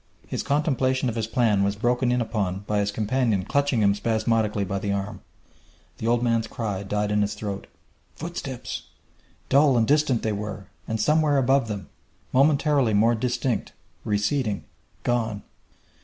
His 0.25 0.41
contemplation 0.41 1.09
of 1.09 1.15
his 1.15 1.27
plan 1.27 1.61
was 1.63 1.75
broken 1.75 2.11
in 2.11 2.21
upon 2.21 2.61
by 2.65 2.79
his 2.79 2.89
companion 2.89 3.45
clutching 3.45 3.83
him 3.83 3.93
spasmodically 3.93 4.63
by 4.65 4.79
the 4.79 4.91
arm. 4.91 5.21
The 5.99 6.07
old 6.07 6.23
man's 6.23 6.47
cry 6.47 6.81
died 6.81 7.11
in 7.11 7.21
his 7.21 7.35
throat. 7.35 7.67
Footsteps! 8.15 8.87
Dull 9.47 9.77
and 9.77 9.87
distant 9.87 10.23
they 10.23 10.31
were, 10.33 10.65
and 10.87 10.99
somewhere 10.99 11.37
above 11.37 11.67
them 11.67 11.87
momentarily 12.33 12.95
more 12.95 13.13
distinct 13.13 13.73
receding 14.03 14.63
gone! 15.03 15.43